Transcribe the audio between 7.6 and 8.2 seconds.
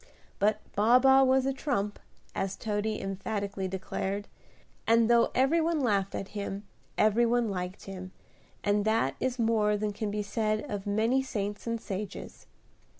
him,